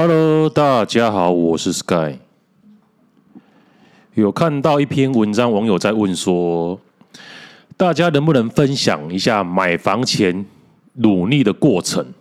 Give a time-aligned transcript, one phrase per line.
[0.00, 2.18] Hello，大家好，我是 Sky。
[4.14, 6.80] 有看到一篇文章，网友在问说，
[7.76, 10.46] 大家能不能分享一下买房前
[10.92, 12.14] 努力的过程？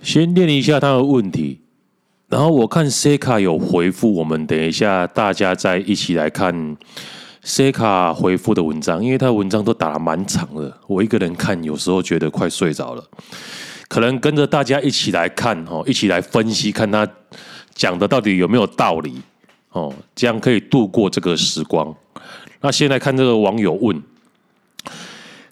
[0.00, 1.60] 先念一下他的问题，
[2.28, 6.78] 然后我看 C 卡有回复我们，等一下大家再一起来看
[7.42, 13.04] C 卡回复的文章，因为他的文章都打得蛮长的，我一个人看有时候觉得快睡着了。
[13.88, 17.08] 可能跟着大家一起来看哦，一起来分析，看他
[17.74, 19.20] 讲的到底有没有道理
[19.70, 21.94] 哦，这样可以度过这个时光。
[22.60, 24.02] 那先来看这个网友问：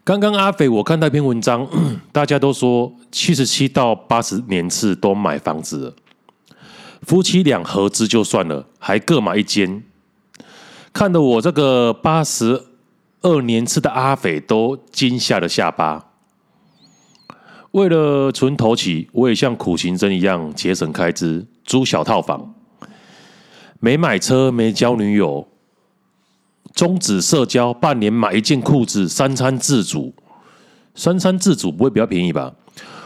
[0.05, 1.67] 刚刚阿斐，我看那篇文章，
[2.13, 5.95] 大家都说七十七到八十年次都买房子了，
[7.03, 9.83] 夫妻俩合资就算了，还各买一间，
[10.93, 12.65] 看得我这个八十
[13.23, 16.05] 二年次的阿肥都惊吓了下巴。
[17.77, 22.55] 为了存头期，我也像苦行僧一样节省开支，租小套房，
[23.81, 25.47] 没买车，没交女友，
[26.75, 30.15] 终止社交，半年买一件裤子，三餐自主，
[30.95, 32.55] 三餐自主不会比较便宜吧？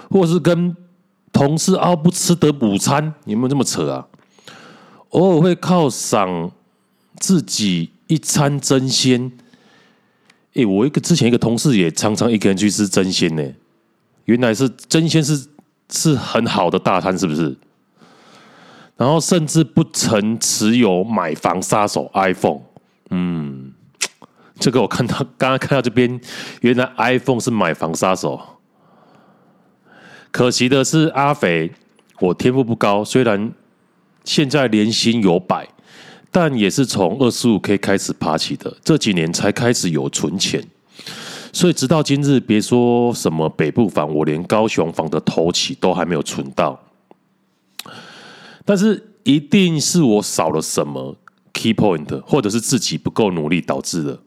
[0.08, 0.76] 或是跟
[1.32, 4.06] 同事熬不吃的午餐，有没有这么扯啊？
[5.08, 6.52] 偶尔会犒赏
[7.18, 9.32] 自己一餐真鲜。
[10.54, 13.44] 哎，我一个之前一个同事也常常一个人去吃真鲜呢。
[14.30, 15.48] 原来是争鲜是
[15.90, 17.56] 是很好的大餐，是不是？
[18.96, 22.60] 然后甚至不曾持有买房杀手 iPhone，
[23.10, 23.72] 嗯，
[24.60, 26.20] 这个我看到刚刚看到这边，
[26.60, 28.40] 原来 iPhone 是买房杀手。
[30.30, 31.72] 可惜的是，阿肥，
[32.20, 33.50] 我天赋不高，虽然
[34.22, 35.66] 现在年薪有百，
[36.30, 40.64] 但也是从二十五 K 开始爬起的，这几年才开始有存钱。
[41.52, 46.80] 所以直到今日，别说什么北部房，我连高雄房的头期都还没有存到。
[48.64, 51.16] 但是一定是我少了什么
[51.52, 54.20] key point，或者是自己不够努力导致的。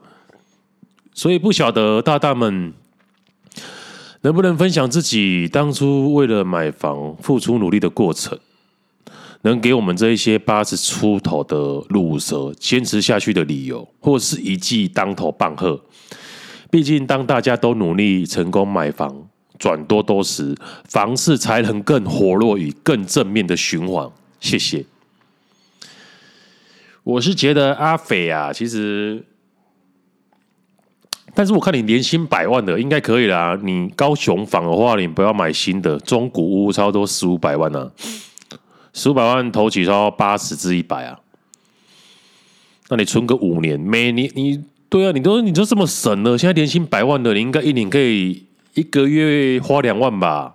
[1.14, 2.74] 所以不晓得大大们
[4.22, 8.38] 能不能分享自己当初为了买房付出努力的过程，
[9.44, 11.56] 能给我们这一些八十出头的
[11.90, 15.80] 路蛇坚持下去的理由，或是一记当头棒喝。
[16.74, 19.30] 毕竟，当大家都努力成功买房
[19.60, 24.10] 转多多时，房市才能更活络与更正面的循环。
[24.40, 24.84] 谢谢。
[27.04, 29.24] 我是觉得阿肥啊，其实，
[31.36, 33.56] 但是我看你年薪百万的应该可以啦。
[33.62, 38.58] 你高雄房的话，你不要买新的，中古屋差不多四五百万呢、啊，
[38.94, 41.20] 四五百万头起超八十至一百啊。
[42.90, 44.64] 那你存个五年，每年你。
[44.94, 48.46] 对啊，你都你都这么省了，现在年薪百万的，你应该一年可以
[48.76, 50.54] 一个月花两万吧？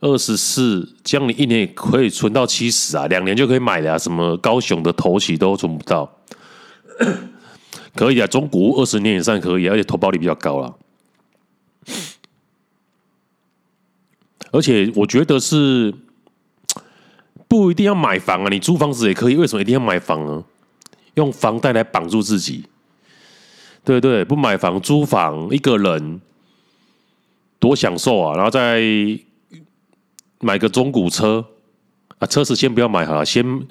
[0.00, 3.96] 二十四，这样你一年也可以存到七十啊，两年就可以买了啊。
[3.96, 6.18] 什么高雄的头期都存不到，
[7.94, 10.74] 可以啊，中古二十年以上可以，而且投保率比较高了。
[14.50, 15.94] 而且我觉得是
[17.46, 20.42] 不一定要买房啊，你租房子也可以，为什么一定要买房呢？
[21.14, 22.64] 用房贷来绑住自己。
[23.84, 26.20] 对对，不买房租房，一个人
[27.58, 28.34] 多享受啊！
[28.34, 28.82] 然后再
[30.40, 31.44] 买个中古车
[32.18, 33.66] 啊，车子先不要买好了，先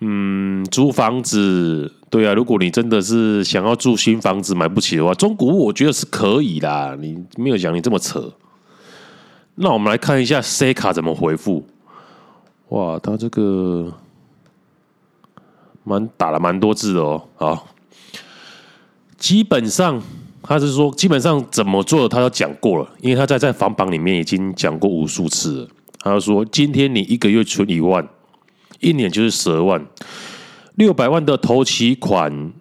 [0.00, 1.94] 嗯租房子。
[2.10, 6.96] 对啊，如果你真的是想要住新房子买不起的话，中古我觉得是可以啦。
[6.98, 8.32] 你没有讲你这么扯。
[9.56, 11.66] 那我们来看一下 C 卡怎么回复。
[12.68, 13.92] 哇，他这个
[15.84, 17.68] 蛮打了蛮多字的哦，好。
[19.18, 20.00] 基本上，
[20.42, 25.68] 他是说，基本上怎么做，他都讲过了，因为他在在房榜里面已经讲过无数次了。
[25.98, 28.08] 他就说，今天你一个月存一万，
[28.78, 29.84] 一年就是十二万，
[30.76, 32.52] 六百万的头期款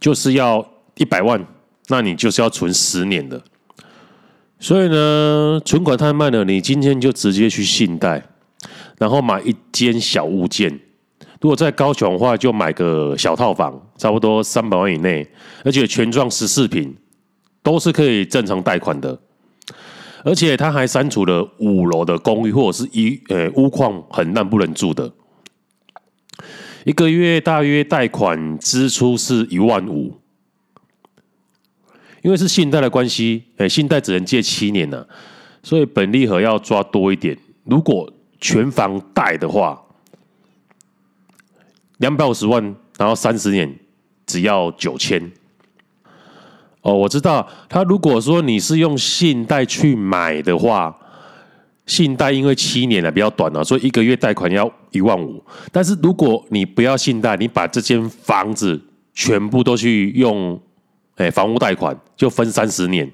[0.00, 1.44] 就是要一百万，
[1.88, 3.42] 那你就是要存十年的。
[4.60, 8.24] 所以呢，存款太慢了，你今天就直接去信贷，
[8.98, 10.80] 然后买一间小物件。
[11.40, 15.24] 如果在高雄的话，就买个小套房，差不多三百万以内，
[15.64, 16.96] 而且全幢十四坪，
[17.62, 19.20] 都是可以正常贷款的。
[20.24, 25.12] 而且他还删除了五楼的公寓或者是一呃屋况很烂不能住的，
[26.84, 30.18] 一个月大约贷款支出是一万五，
[32.22, 35.06] 因为是信贷的关系，诶，信贷只能借七年呢，
[35.62, 37.38] 所以本利和要抓多一点。
[37.64, 39.80] 如果全房贷的话。
[41.98, 42.62] 两百五十万，
[42.96, 43.72] 然后三十年
[44.26, 45.30] 只要九千。
[46.82, 50.96] 哦，我知道，他如果说你是用信贷去买的话，
[51.86, 55.42] 信贷因为七年了比较短了，所以一个月贷款要一万五。
[55.72, 58.80] 但是如果你不要信贷，你把这间房子
[59.12, 60.58] 全部都去用，
[61.16, 63.04] 哎，房屋贷款就分三十年，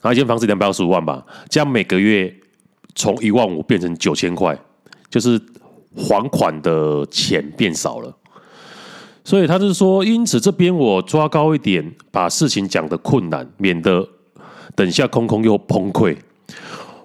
[0.00, 2.34] 然后一间房子两百五十五万吧，这样每个月
[2.94, 4.58] 从一万五变成九千块，
[5.10, 5.38] 就是
[5.96, 8.14] 还款的钱变少了。
[9.24, 14.08] 所以他就说，因此这边我抓高一点，把事情讲得困难，免得
[14.74, 16.16] 等下空空又崩溃。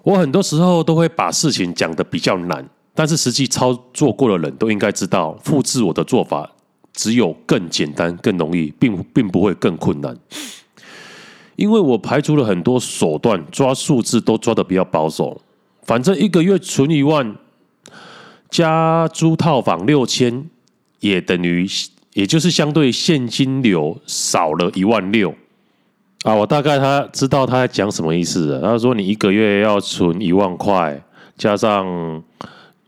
[0.04, 6.50] 我很多时候都会把事情讲得比较难，但是实际操作过的人都应该知道，复制我的做法
[6.94, 10.18] 只有更简单、更容易，并并不会更困难。
[11.56, 15.42] 因为我排除了很多手段，抓数字都抓得比较保守。
[15.84, 17.36] 反正一个月存一万，
[18.54, 20.48] 加租套房六千，
[21.00, 21.68] 也等于，
[22.14, 25.34] 也就是相对现金流少了一万六。
[26.24, 28.62] 啊，我大概他知道他在讲什么意思。
[28.62, 31.02] 他说：“你一个月要存一万块，
[31.36, 32.24] 加上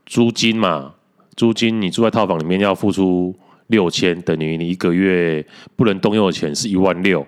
[0.05, 0.93] 租金嘛，
[1.35, 3.35] 租金你住在套房里面要付出
[3.65, 5.43] 六千，等于你一个月
[5.75, 7.25] 不能动用的钱是一万六。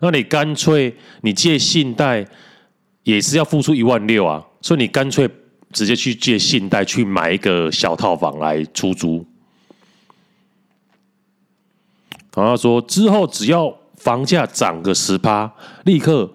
[0.00, 2.26] 那你干脆你借信贷
[3.02, 5.28] 也是要付出一万六啊，所以你干脆
[5.74, 9.26] 直接去借信贷去买一个小套房来出租。”
[12.34, 13.76] 然后他说之后只要。
[13.96, 15.50] 房价涨个十趴，
[15.84, 16.30] 立刻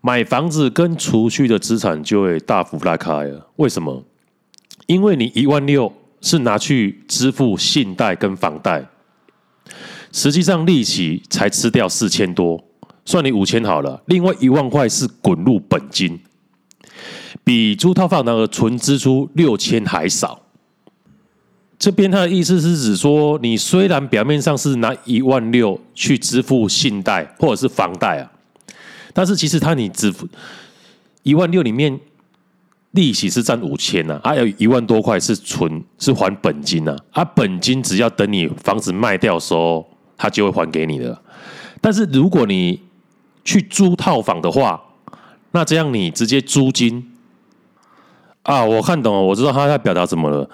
[0.00, 3.46] 买房子跟储蓄的资产就会大幅拉开了。
[3.56, 4.02] 为什么？
[4.86, 8.84] 因为你一万六是拿去支付信贷跟房贷，
[10.10, 12.64] 实际上利息才吃掉四千多，
[13.04, 14.02] 算你五千好了。
[14.06, 16.18] 另外一万块是滚入本金，
[17.46, 20.42] 比租套房那个纯支出六千还少。
[21.78, 28.32] 这边他的意思是指说，你虽然表面上是拿一万六去支付信贷或者是房贷啊，
[29.12, 30.26] 但是其实他你支付
[31.22, 32.00] 一万六里面
[32.90, 41.16] 利息是占五千呐，还有一万多块是存是还本金呐，啊，本金只要等你房子卖掉的时候，他就会还给你的。
[41.80, 42.80] 但是如果你
[43.44, 44.82] 去租套房的话，
[45.52, 47.12] 那这样你直接租金
[48.46, 50.48] 啊，我看懂了，我知道他在表达什么了。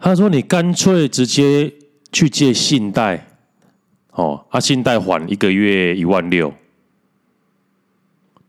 [0.00, 1.70] 他说：“你干脆直接
[2.10, 3.26] 去借信贷，
[4.12, 6.50] 哦，啊，信贷还一个月一万六，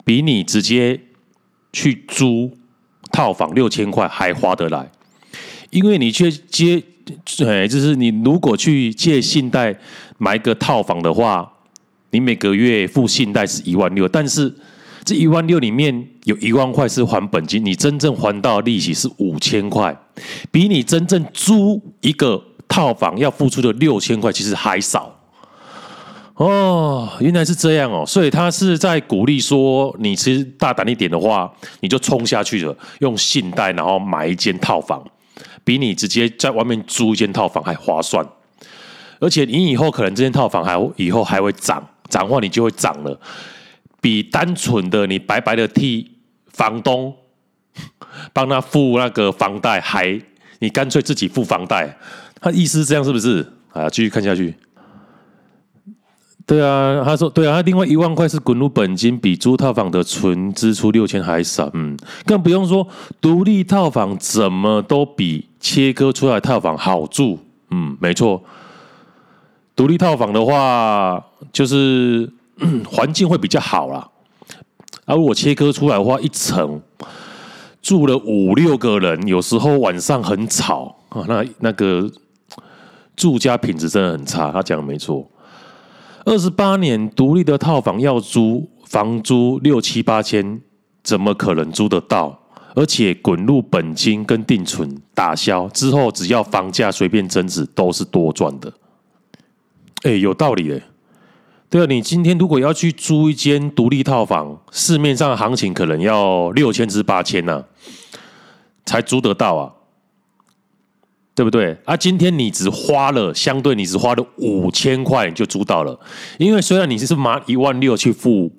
[0.05, 1.01] 比你直接
[1.73, 2.57] 去租
[3.11, 4.89] 套房六千块还划得来。
[5.69, 6.81] 因为你去借，
[7.45, 9.77] 哎，就是你如果去借信贷
[10.17, 11.51] 买个套房的话，
[12.11, 14.55] 你每个月付信贷是一万六，但是。”
[15.05, 19.95] 这一万六里面有一万块是还本金，你真正还到利息是五千块，
[20.51, 25.13] 比你真正租一个套房要付出的六千块其实还少。
[26.35, 35.03] 哦，原来是这样哦，所以他是在鼓励说，你其实大胆一点的话，你就冲下去了，用信贷然后买一间套房，
[35.63, 38.25] 比你直接在外面租一间套房还划算。
[39.19, 43.19] 而且你以后可能这间套房还以后还会涨，涨的话你就会涨了。
[44.01, 46.12] 比单纯的你白白的替
[46.53, 47.13] 房东
[48.31, 50.19] 帮他付那个房贷还，
[50.59, 51.97] 你干脆自己付房贷，
[52.39, 53.45] 他意思是这样是不是？
[53.71, 54.55] 啊，继续看下去。
[56.45, 61.69] 对啊，他说对啊，他另外一万块是滚入本金，比租套房的纯支出六千还少。
[61.73, 62.87] 嗯，更不用说
[63.19, 67.39] 独立套房怎么都比切割出来套房好住。
[67.71, 68.43] 嗯，没错，
[69.75, 72.31] 独立套房的话就是。
[72.85, 74.07] 环境会比较好啦，
[75.05, 76.81] 啊、我切割出来的话，一层
[77.81, 82.09] 住了五六个人，有时候晚上很吵啊，那那个
[83.15, 84.51] 住家品质真的很差。
[84.51, 85.29] 他讲的没错，
[86.25, 90.61] 二十八年独立的套房要租房租六七八千，
[91.03, 92.39] 怎么可能租得到？
[92.75, 98.73] 而且滚入本金跟定存打消之后，只要房价随便增值，都是多赚的。
[100.03, 100.81] 哎，有道理哎。
[101.73, 107.65] 对啊，你今天如果要去租一间独立套房，市面上的行情可能要六千至八千呢，
[108.85, 109.73] 才租得到啊，
[111.33, 111.75] 对不对？
[111.85, 115.99] 啊，今天你只花了相对你只花了五千块就租到了，
[116.37, 118.51] 因为虽然你是拿一万六去付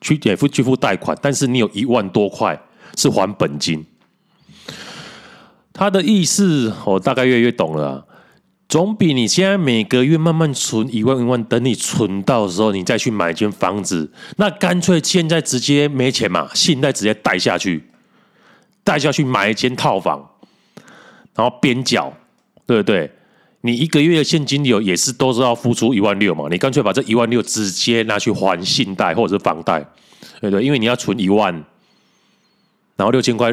[0.00, 2.62] 去给付去付贷款，但是你有一万多块
[2.96, 3.84] 是还本金。
[5.72, 8.06] 他的意思我大概越来越懂了。
[8.70, 17.82] 总比你现在每个月慢慢存一万一万，等你存到的时候，你再去买间房子，那干脆现在直接没钱嘛，信贷直接贷下去，
[18.84, 20.24] 贷下去买一间套房，
[21.34, 22.12] 然后边缴，
[22.64, 23.10] 对不对？
[23.62, 29.80] 你一个月的现金流也是都是要付出一万六嘛，你干脆把这一万六直接拿去还信贷或者是房贷，
[30.40, 30.64] 对不对？
[30.64, 31.52] 因为你要存一万，
[32.94, 33.52] 然后六千块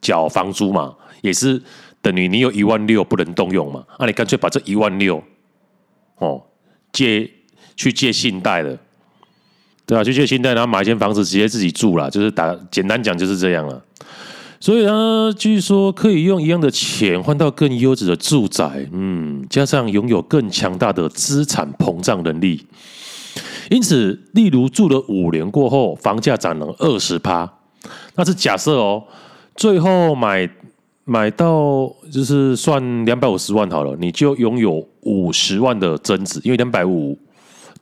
[0.00, 1.60] 缴房租嘛，也是
[2.04, 5.24] 等于你有一万六不能动用嘛，那、你干脆把这一万六
[6.18, 6.42] 哦
[6.92, 7.28] 借
[7.74, 8.78] 去借信贷了，
[9.86, 13.82] 对啊，去借信贷，然后买一间房子直接自己住了，就是打简单讲就是这样了。
[14.60, 22.66] 所以呢，据说可以用一样的钱换到更优质的住宅，嗯，加上拥有更强大的资产膨胀能力。
[23.70, 27.50] 因此，例如住了五年过后，房价涨了二十趴，
[28.14, 29.04] 那是假设哦。
[29.56, 30.50] 最后买
[31.04, 37.18] 买到就是算两百五十万好了，你就拥有五十万的增值，因为两百五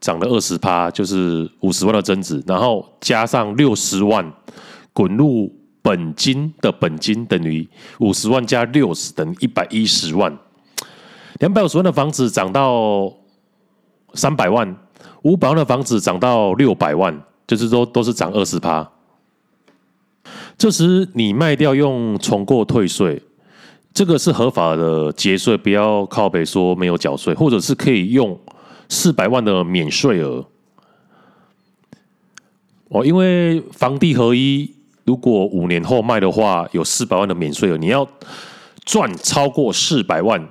[0.00, 4.32] 涨了二十趴，就是五十万的增值，然后加上六十万
[4.92, 7.68] 滚入本金的本金，等于
[8.00, 10.36] 五十万加六十等于一百一十万。
[11.38, 13.12] 两百五十万的房子涨到
[14.14, 14.76] 三百万。
[15.22, 18.88] 五百万的房子涨到六百万，就是说都是涨二十趴。
[20.62, 23.20] 这时你卖掉用重购退税，
[23.92, 28.38] 这个是合法的节税，不要靠北说没有缴税，或者是可以用
[28.88, 30.46] 四百万的免税额。
[32.90, 34.72] 哦，因为房地合一，
[35.04, 38.08] 如果五年后卖的话，有四百万的免税额，你要
[38.84, 40.48] 赚超过四百万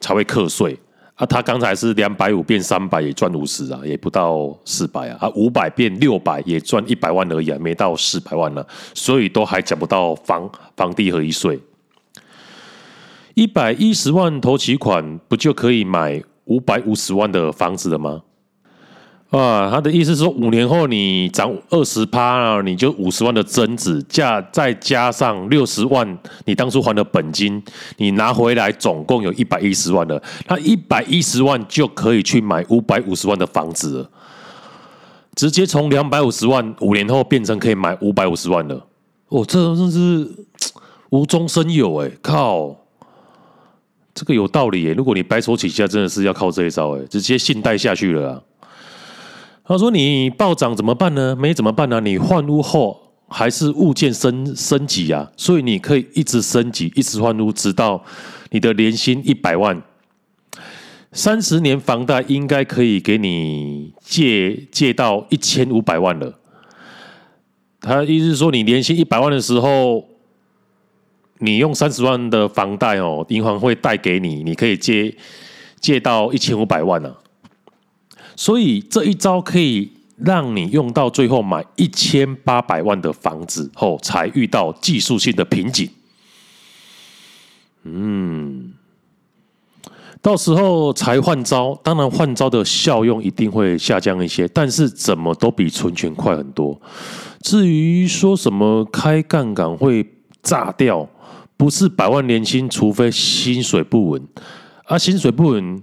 [0.00, 0.76] 才会课税。
[1.14, 5.18] 啊，他刚才是两百五变三百，也赚五十啊，也不到四百啊。
[5.20, 11.60] 啊，五百变六百，也赚一百万而已啊，没到四百万了，所以都还讲不到房房地和一税。
[13.34, 18.22] 一百一十万头期款，不就可以买五百五十万的房子了吗？
[19.36, 27.60] 啊，他的意思是说，五年后你涨二十趴，你就五十万的增值，价再加上六十万你当初还的本金，
[27.96, 30.22] 你拿回来总共有一百一十万了。
[30.46, 34.08] 他一百一十万就可以去买五百五十万的房子，
[35.34, 38.86] 直接从两百五十万五年后变成可以买五百五十万了。
[39.30, 40.30] 哦，这真是
[41.10, 42.10] 无中生有哎！
[42.22, 42.76] 靠，
[44.14, 44.92] 这个有道理哎。
[44.92, 48.40] 如果你白手起家，真的是要靠这一招哎，直接信贷下去了。
[49.66, 51.34] 他说：“你暴涨怎么办呢？
[51.34, 51.98] 没怎么办呢？
[51.98, 58.04] 你换屋后还是物件升升级啊，所以你可以一直升级，一直换屋，直到
[58.50, 59.82] 你的年薪一百万。
[61.12, 66.38] 三十年房贷应该可以给你借借到一千五百万了。
[67.80, 70.04] 他意思是说，你年薪一百万的时候，
[71.38, 75.16] 你用三十万的房贷哦，银行会贷给你，你可以借
[75.80, 77.10] 借到一千五百万呢。”
[78.36, 85.90] 所以这一招可以让你用到最后买一千八百万的房子后，才遇到技术性的瓶颈。
[87.82, 88.72] 嗯，
[90.22, 96.80] 到时候才换招，当然换招的效用一定会下降一些，但是怎么都比存钱快很多。
[97.40, 100.08] 至于说什么开杠杆会
[100.42, 101.08] 炸掉，
[101.56, 104.26] 不是百万年薪，除非薪水不稳，
[104.84, 105.82] 啊，薪水不稳，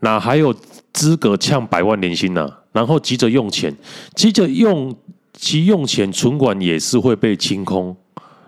[0.00, 0.54] 哪还有？
[0.96, 3.76] 资格呛百万年薪呐，然后急着用钱，
[4.14, 4.96] 急着用
[5.34, 7.94] 急用钱，存款也是会被清空。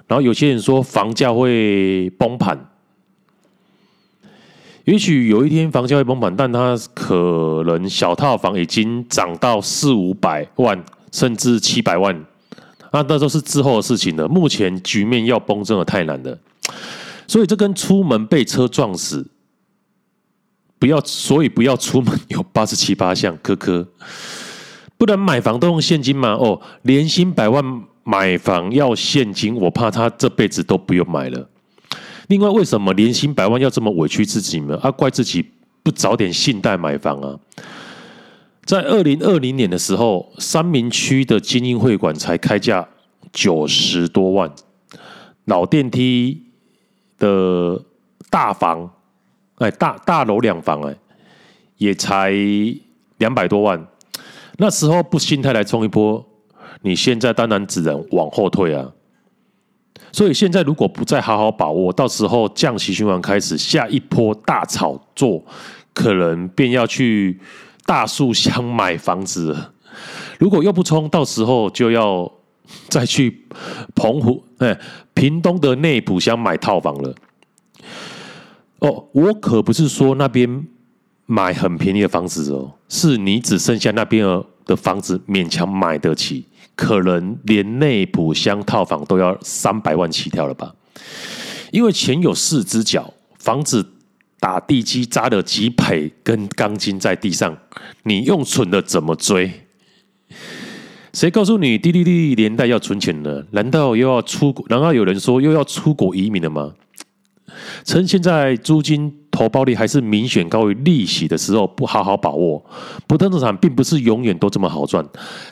[0.06, 2.58] 然后有些人说房价会崩盘，
[4.84, 12.24] 也许有一天房价会崩盘，但它可能小套房已经涨到四五百万，甚至七百万，
[12.94, 14.26] 那那都是之后的事情了。
[14.26, 16.38] 目前局面要崩真的太难了，
[17.26, 19.26] 所以这跟出门被车撞死。
[20.78, 23.87] 不要，所以不要出门有八十七八项，科科，
[24.97, 26.30] 不然买房都用现金吗？
[26.35, 31.49] 哦，年薪百万买房要现金，我怕他这辈子都不用买了。
[32.28, 34.78] 另外，为什么年薪百万要这么委屈自己呢？
[34.80, 35.44] 啊，怪自己
[35.82, 37.37] 不早点信贷买房啊！
[38.64, 42.87] 在二零二零年的时候，三民区的精英会馆才开价
[43.32, 44.52] 九十多万，
[45.47, 46.44] 老电梯
[47.18, 47.82] 的
[48.30, 48.92] 大房。
[49.58, 50.96] 哎，大大楼两房哎，
[51.76, 52.32] 也才
[53.18, 53.86] 两百多万。
[54.56, 56.24] 那时候不心态来冲一波，
[56.82, 58.92] 你现在当然只能往后退啊。
[60.10, 65.44] 所以现在如果不再好好把握，到时候降息循环开始，下一波大炒作，
[65.92, 67.38] 可能便要去
[67.84, 69.72] 大树乡买房子了。
[70.38, 72.30] 如果又不冲，到时候就要
[72.88, 73.46] 再去
[73.94, 74.78] 澎湖哎，
[75.14, 77.14] 屏东的内埔乡买套房了。
[78.80, 80.66] 哦，我可不是说那边
[81.26, 84.25] 买很便宜的房子哦，是你只剩下那边
[84.64, 86.44] 的房子勉强买得起，
[86.76, 90.75] 可能连内埔乡套房都要三百万起跳了吧？
[91.73, 93.85] 因为钱有四只脚，房子
[94.38, 97.56] 打地基扎了几排跟钢筋在地上，
[98.04, 99.50] 你用存的怎么追？
[101.12, 103.42] 谁告诉你低利率年代要存钱呢？
[103.50, 104.64] 难道又要出国？
[104.68, 106.73] 难道有人说又要出国移民了吗？
[107.84, 112.64] 趁现在租金投报率还是明显高于利息的时候，不好好把握。
[113.06, 115.06] 不动产并不是永远都这么好赚。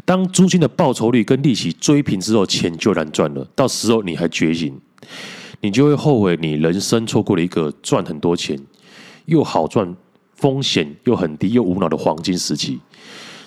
[0.04, 3.46] 当租金的报酬率跟利息追平之后，钱就难赚了。
[3.54, 4.78] 到时候你还觉醒，
[5.60, 8.58] 你就会后悔你人生错过了一个赚很多钱
[9.26, 9.94] 又好赚、
[10.34, 12.78] 风险又很低又无脑的黄金时期。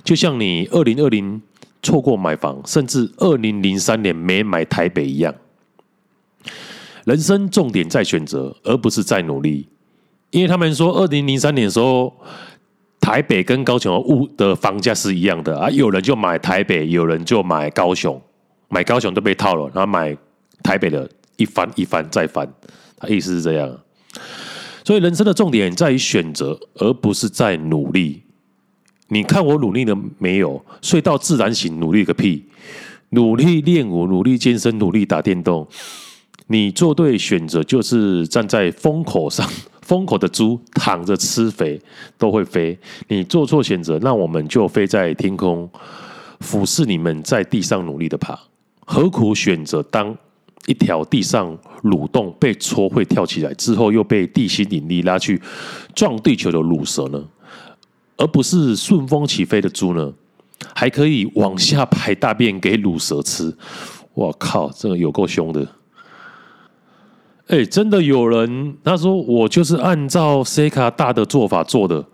[0.03, 1.41] 就像你二零二零。
[1.81, 5.33] 错过买房，甚至二零零三年没买台北一样。
[7.09, 9.67] 人生重点在选择，而不是在努力。
[10.29, 12.13] 因为他们说，二零零三年的时候，
[12.99, 18.21] 台北跟高雄的物的房价是一样的啊，有人就买台北，有人就买高雄，
[18.67, 20.15] 买高雄都被套了，然后买
[20.61, 22.47] 台北的一翻一翻再翻，
[22.95, 23.75] 他意思是这样。
[24.83, 28.21] 所以人生的重点在于选择，而不是在努力。
[29.07, 30.63] 你看我努力了没有？
[30.83, 32.45] 睡到自然醒，努力个屁！
[33.09, 35.67] 努力练舞，努力健身，努力打电动。
[36.51, 39.47] 你做对选择，就是站在风口上，
[39.83, 41.79] 风口的猪躺着吃肥
[42.17, 42.75] 都会飞。
[43.07, 45.69] 你做错选择，那我们就飞在天空，
[46.39, 48.37] 俯视你们在地上努力的爬。
[48.83, 50.17] 何苦选择当
[50.65, 55.39] 一条地上蠕动、被戳会跳起来之后，又被地心引力拉去
[55.93, 57.23] 撞地球的鲁蛇呢？
[58.17, 60.11] 而不是顺风起飞的猪呢，
[60.73, 63.55] 还可以往下排大便给鲁蛇吃。
[64.15, 65.75] 我靠，这个有够凶的！
[67.49, 72.05] 哎，真的有人他说我就是按照 C 卡大的做法做的。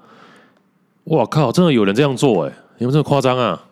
[1.05, 2.45] 我靠，真的有人这样做？
[2.45, 3.65] 哎，有没有这么夸张啊？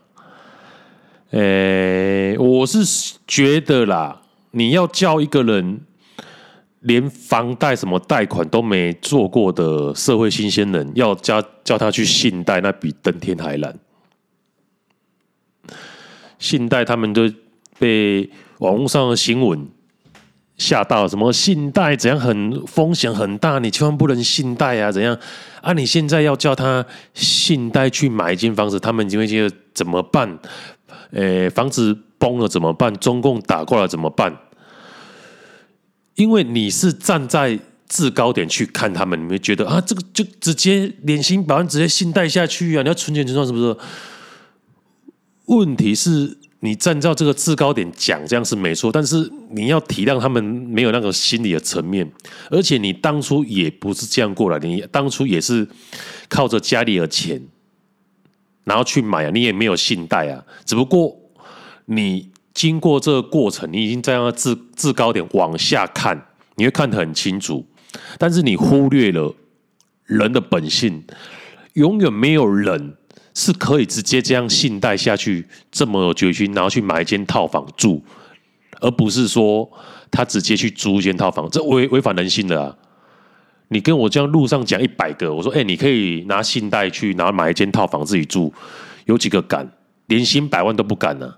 [1.32, 2.80] 哎，我是
[3.26, 5.82] 觉得啦，你要叫一个人。
[6.86, 13.74] 连房贷什么贷款都没做过的社会新鲜人，要叫叫他去信贷，那比登天还难。
[16.38, 17.22] 信贷他们都
[17.80, 19.66] 被网络上的新闻
[20.58, 25.18] 吓到，什么信贷怎样很风险很大，你千万不能信贷啊，怎样
[25.62, 25.74] 啊？
[25.74, 30.40] 你现在要叫他信贷去买一间房子，他们就会觉得怎么办？
[31.12, 32.96] 诶，房子崩了怎么办？
[32.98, 34.38] 中共打过来怎么办？
[36.16, 43.76] 因为你是站在制高点去看他们，你会觉得啊，这个就直接年薪百万直接信贷下去啊，你要存钱存赚是不是？
[45.46, 52.10] 问题是你站在这个制高点讲这样是没错，但是你要体谅他们没有那个心理的层面，
[52.50, 55.68] 而且你当初也不是这样过来，你当初也是
[56.30, 57.42] 靠着家里的钱
[58.64, 61.16] 然后去买啊，你也没有信贷啊，只不过
[61.86, 62.32] 你。
[62.54, 67.66] 经过这个过程，你已经在那制制高点往下看，你会看得很清楚。
[68.20, 69.36] 但是你忽略了
[70.06, 71.04] 人的本性，
[71.74, 72.96] 永远没有人
[73.34, 78.04] 是可以直接这样信贷下去，这么有决心，然后去买一间套房住，
[78.80, 79.70] 而不是说
[80.12, 82.78] 他直接去租一间套房，这违违反人性的啊！
[83.70, 88.54] 你跟我这样路上讲一百个，我说，哎，你可以拿信贷去，然后买一间套房自己住，
[89.06, 89.68] 有几个敢？
[90.08, 91.34] 年薪百万都不敢呢、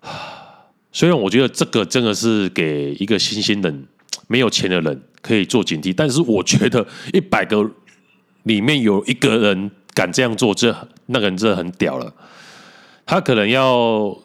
[0.00, 0.08] 啊。
[0.92, 3.86] 虽然我觉得这个真的是给一个新鲜人、
[4.28, 7.70] 没有钱的人可以做警惕，但是我觉得一百个
[8.44, 10.74] 里面有一个人敢这样做，这
[11.06, 12.10] 那个人真的很屌了。
[13.04, 14.16] 他可能要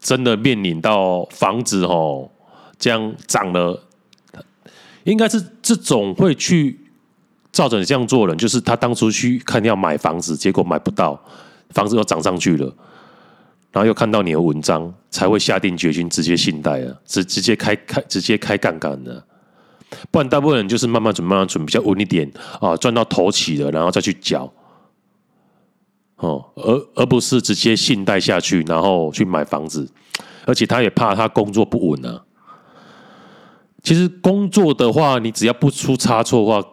[0.00, 2.28] 真的面临到房子哦
[2.80, 3.80] 这样涨了，
[5.04, 6.80] 应该是这种会去
[7.52, 11.22] 照着你这样做的人，就是他当初去看要买房子，结果买不到，
[11.70, 12.74] 房子又涨上去了。
[13.70, 19.24] 然后又看到你的文章，才会下定决心直接信贷啊，直直接开开直接开杠杆的，
[20.10, 22.28] 不然大部分人就是慢慢存慢慢存，比较稳一点
[22.60, 24.52] 啊，赚到头起了，然后再去缴，
[26.24, 29.86] 哦，而而不是直接信贷下去，然后去买房子，
[30.46, 32.22] 而且他也怕他工作不稳啊。
[33.82, 36.68] 其实工作的话，你只要不出差错的话，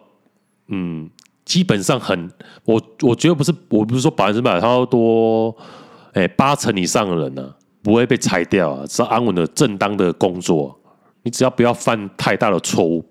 [0.68, 1.10] 嗯，
[1.44, 2.30] 基本上很，
[2.64, 5.54] 我我觉得不是，我不是说百分之百，差不多。
[6.14, 10.78] 哎，八成以上的人呢、啊，不会被裁掉啊，是安稳的、正当的工作。
[11.22, 13.04] 你只要不要犯太大的错误，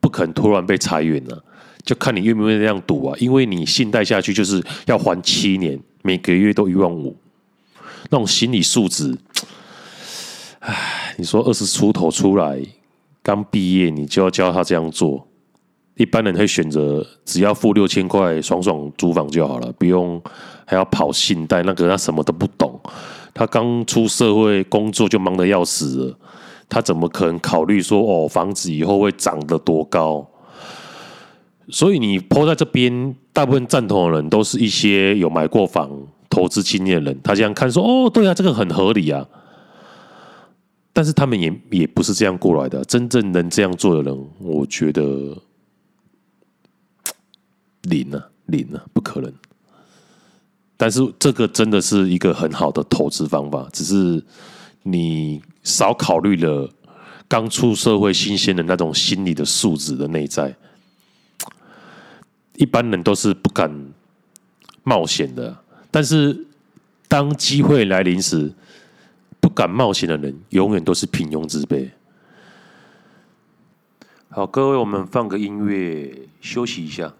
[0.00, 1.42] 不可能突然被裁员了、啊。
[1.84, 7.16] 就看你愿不愿意这样赌啊，因为你信贷下去就是要还七年，每个月都一万五，
[8.10, 9.16] 那种心理素质，
[10.60, 12.60] 唉，你说二十出头出来
[13.22, 15.26] 刚毕业，你就要教他这样做。
[15.96, 20.22] 一般人会选择只要付六千块，爽爽租房就好了，不用
[20.64, 21.62] 还要跑信贷。
[21.64, 22.80] 那个他什么都不懂，
[23.34, 26.18] 他刚出社会工作就忙得要死了，
[26.68, 30.24] 他怎么可能考虑说哦，房子以后会涨得多高？
[31.68, 35.88] 所以你 po 在这边，大部分赞同的人都是一些有买过房
[36.28, 39.24] 投资经验的人，他这样看说：“哦，对啊，这个很合理啊。”
[40.92, 42.84] 但是他们也也不是这样过来的。
[42.86, 45.40] 真正能这样做的人，我觉得
[47.82, 49.32] 零啊，零啊，不可能。
[50.76, 54.20] 但是这个真的是一个很好的投资方法，只是
[54.82, 56.68] 你少考虑了
[57.28, 60.52] 刚出社会新鲜的那种心理的素质的内在。
[62.58, 63.70] 一般人都是不敢
[64.82, 65.56] 冒险的，
[65.92, 66.44] 但是
[67.06, 68.52] 当机会来临时，
[69.38, 71.88] 不敢冒险的人永远都是平庸之辈。
[74.28, 77.14] 好，各位，我们放个音乐休息一下。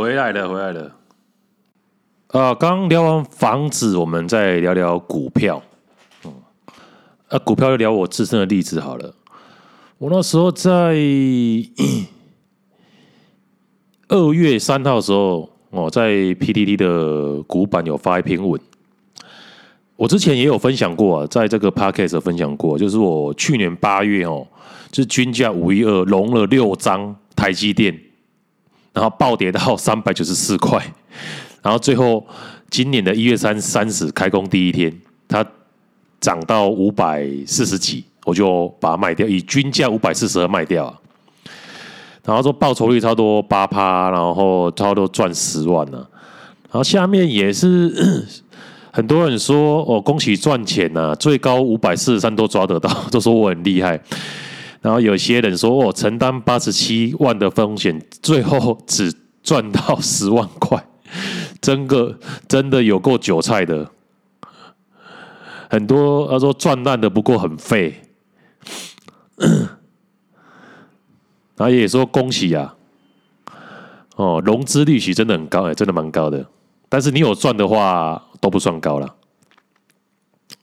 [0.00, 0.96] 回来了，回来了。
[2.28, 5.62] 啊，刚聊完房子，我们再聊聊股票。
[6.24, 6.32] 嗯，
[7.28, 9.14] 啊，股票就聊我自身的例子好了。
[9.98, 10.96] 我那时候在
[14.08, 18.58] 二月三号的时候，哦，在 PTT 的股版有发一篇文。
[19.96, 24.46] 我之前也有分享过啊，在这个 Podcast 分享过，就是我去年八月哦，
[24.90, 28.00] 就均价五一二融了六张台积电，
[28.92, 30.80] 然后暴跌到三百九十四块。
[31.62, 32.26] 然后最后，
[32.70, 34.94] 今年的一月三三十开工第一天，
[35.28, 35.44] 它
[36.20, 40.94] 涨到五百四十几，我就把它卖掉，以均价五百四十二卖掉。
[42.24, 45.98] 然后说报酬率差不多八趴，然后差不多赚十万呢。
[46.70, 48.24] 然后下面也是
[48.92, 54.00] 很多人说哦，恭喜赚钱呐，最高五百四十三都抓得到，都说我很厉害。
[54.80, 59.12] 然后有些人说哦，承担八十七万的风险，最后只
[59.42, 60.86] 赚到十万块。
[61.60, 63.90] 真个真的有够韭菜的，
[65.68, 68.02] 很多他说赚烂的不过很废，
[71.56, 72.76] 然后也说恭喜啊，
[74.16, 76.46] 哦，融资利息真的很高哎，真的蛮高的，
[76.88, 79.16] 但是你有赚的话都不算高了。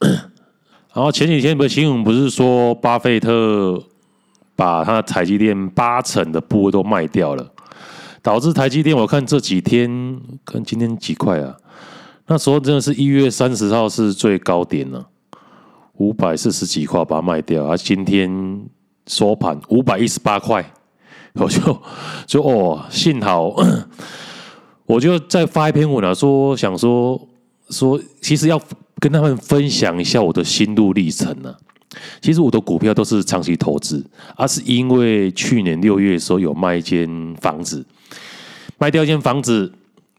[0.00, 3.80] 然后前几天不是新闻不是说巴菲特
[4.58, 7.54] 把他台积电八成的部位都卖掉了。
[8.20, 9.88] 导致台积电，我看这几天
[10.44, 11.56] 看今天几块啊？
[12.26, 15.02] 那时候真的是一月三十号是最高点呢，
[15.94, 18.28] 五百四十几块把它卖掉，而今天
[19.06, 20.68] 收盘五百一十八块，
[21.34, 21.80] 我就
[22.26, 23.54] 就哦，幸好
[24.84, 27.18] 我就再发一篇文啊，说想说
[27.70, 28.60] 说，其实要
[28.98, 31.54] 跟他们分享一下我的心路历程呢。
[32.20, 34.04] 其实我的股票都是长期投资，
[34.36, 37.08] 而是因为去年六月的时候有卖一间
[37.40, 37.84] 房子，
[38.78, 39.72] 卖掉一间房子，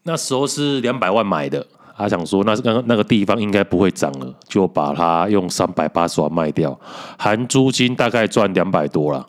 [0.03, 6.77] 那时候是两百万买的，他想说那那那个地方应该不会涨了，就把它用三百八十万卖掉，
[7.17, 9.27] 含租金大概赚两百多了。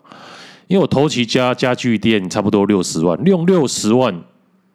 [0.67, 4.23] 因为我投其家家具店差不多六十万，用六十万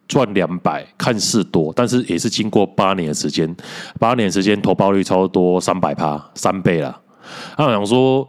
[0.07, 3.53] 赚两百，看似多，但是也是经过八年的时间，
[3.99, 7.01] 八年时间投报率超多三百趴，三倍了。
[7.55, 8.27] 他想说，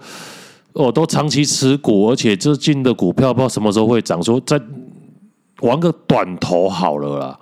[0.72, 4.60] 哦，都长期持股，而且最近的股票不知道什么时候会涨，说再
[5.60, 7.38] 玩个短头好了啦。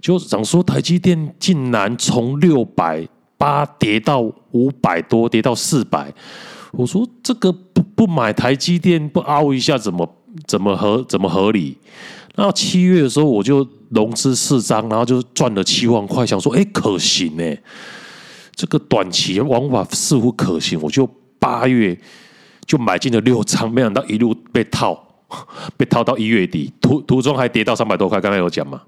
[0.00, 4.20] 就想说，台积电竟然从六百八跌到
[4.52, 6.12] 五百多，跌到四百。
[6.72, 10.08] 我说这个不不买台积电不凹一下，怎么
[10.46, 11.76] 怎么合怎么合理？
[12.36, 17.56] 那七月的时候我就融资四张，然后就赚了七万块，想说，哎，可行呢、
[18.60, 21.98] 这个短期方法似乎可行，我就八月
[22.66, 25.02] 就买进了六张，没想到一路被套，
[25.78, 28.20] 被套到一月底，途途中还跌到三百多块。
[28.20, 28.82] 刚才有讲嘛？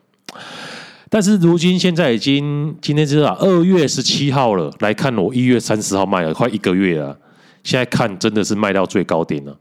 [1.08, 7.18] 但是如今现在已经今天是啊二月十七号了，来看我一月三十号卖了，快一个月了。
[7.64, 9.56] 现在看真的是卖到最高点了。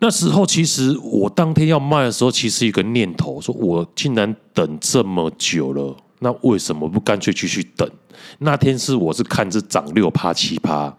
[0.00, 5.96] 那时候其实我当天要卖的时候，其实一个念头说，我竟然等这么久了。
[6.20, 7.90] 那为什么不干脆继续等？
[8.38, 10.94] 那天是我是看着涨六趴七趴，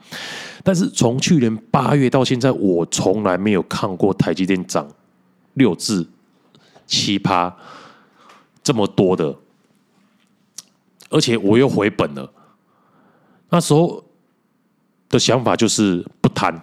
[0.63, 4.87] 但是从去年八月到现在，我从来没有看过台积电涨
[5.53, 6.05] 六至
[6.87, 7.55] 七趴
[8.63, 9.35] 这么多的，
[11.09, 12.31] 而且我又回本了。
[13.49, 14.03] 那时候
[15.07, 16.59] 的想法就是不贪，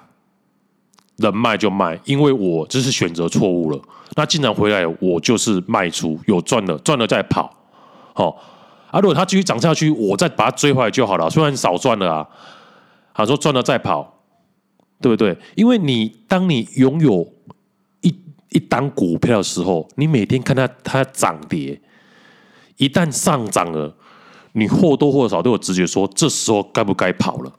[1.17, 3.81] 能卖就卖，因为我这是选择错误了。
[4.17, 7.55] 那既然回来，我就是卖出，有赚了，赚了再跑。
[8.19, 8.37] 哦
[8.91, 9.01] 啊！
[9.01, 11.29] 如果它继续涨下去，我再把它追回来就好了。
[11.29, 12.29] 虽然少赚了啊，
[13.15, 14.23] 他说赚了再跑，
[15.01, 15.37] 对不对？
[15.55, 17.27] 因为你当你拥有
[18.01, 18.15] 一
[18.49, 21.81] 一档股票的时候，你每天看它它涨跌，
[22.79, 23.95] 一旦上涨了，
[24.53, 27.53] 你或多或少都有直觉说，这时候该不该跑了？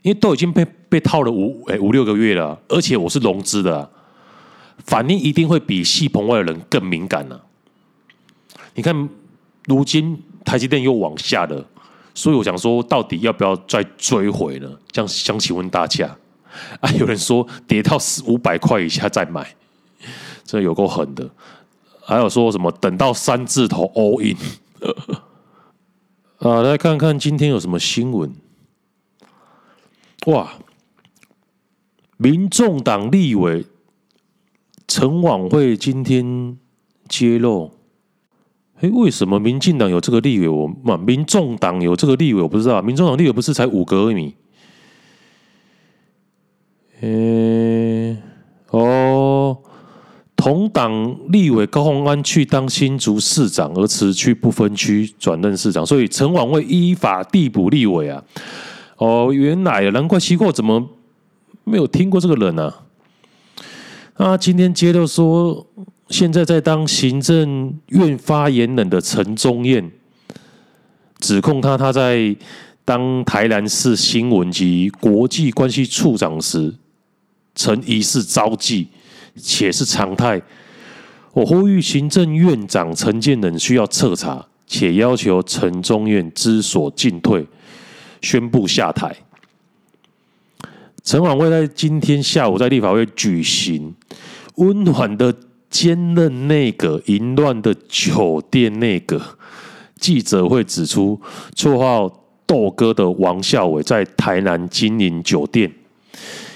[0.00, 3.90] 因为都已经被被套了五哎五六个月了，而且我是融资的，
[4.78, 7.44] 反应一定会比戏棚外的人更敏感了。
[8.74, 9.08] 你看。
[9.66, 11.64] 如今台积电又往下了，
[12.14, 14.68] 所以我想说，到底要不要再追回呢？
[14.90, 16.16] 这样想请问大家
[16.80, 19.54] 啊，有人说跌到四五百块以下再买，
[20.44, 21.30] 这有够狠的。
[22.04, 24.36] 还有说什么等到三字头 all in
[26.38, 26.60] 啊？
[26.62, 28.34] 来看看今天有什么新闻？
[30.26, 30.54] 哇！
[32.16, 33.66] 民众党立委
[34.86, 36.58] 陈琬惠今天
[37.08, 37.72] 揭露。
[38.82, 40.48] 哎，为什么民进党有这个立委？
[40.48, 42.82] 我嘛，民众党有这个立委，我不知道。
[42.82, 44.34] 民众党立委不是才五个而已？
[47.00, 48.20] 哎，
[48.70, 49.56] 哦，
[50.34, 58.24] 同党立委高虹安去当新竹市长，而辞去不分区转任市长，所以陈琬惠依法递补立委啊。
[58.96, 60.84] 哦，原来难怪西贡怎么
[61.62, 62.74] 没有听过这个人呢、
[64.16, 64.32] 啊？
[64.32, 65.64] 啊，今天接着说，
[66.12, 69.90] 现在在当行政院发言人的陈宗彦，
[71.18, 72.36] 指控他他在
[72.84, 76.74] 当台南市新闻及国际关系处长时，
[77.54, 78.88] 曾疑似招妓，
[79.36, 80.42] 且是常态。
[81.32, 87.46] 我呼吁行政院长陈建仁需要彻查，且要求陈宗彦知所进退。
[88.20, 89.16] 宣布下台。
[91.02, 93.94] 陈琬惠在今天下午在立法会举行
[94.56, 95.34] 温暖的
[95.72, 99.20] 兼任内阁、淫乱的酒店内阁
[99.98, 101.20] 记者会，指出
[101.56, 102.08] 绰号
[102.46, 105.72] “豆哥”的王孝伟在台南经营酒店，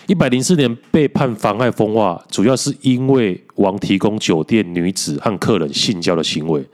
[0.06, 6.64] 一百零四年被判妨害风化，主要是因为王提供酒店女子和客人性交的行为，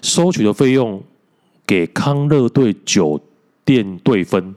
[0.00, 1.00] 收取的费用
[1.64, 3.20] 给康乐队酒。
[3.64, 4.56] 店对分，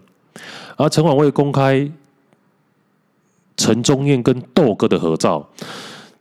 [0.77, 1.87] 而陈琬惠公开
[3.55, 5.47] 陈宗彦跟豆哥的合照，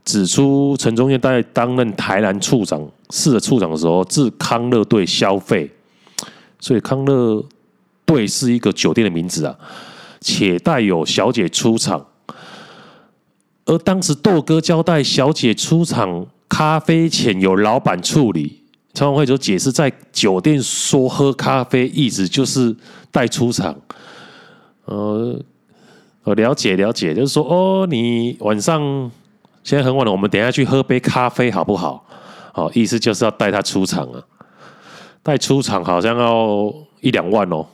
[0.05, 5.71] 指出陈宗彦在担任台南处长、市的处长的时候，至康乐队消费，
[6.61, 7.43] 所以康乐
[8.05, 9.57] 队是一个酒店的名字啊，
[10.21, 12.07] 且带有小姐出场，
[13.65, 18.61] 而当时豆哥交代小姐出场咖啡钱由老板处理。
[18.93, 22.77] 陈琬惠就解释，在酒店说喝咖啡，意思就是
[23.11, 23.75] 带出场。
[24.85, 25.37] 呃，
[26.23, 29.11] 我了解了解，就是说，哦，你晚上
[29.65, 32.07] 现在很晚了，我们等一下去喝杯咖啡好不好？
[32.53, 34.23] 好，意思就是要带他出场啊，
[35.23, 37.67] 带出场好像要一两万哦。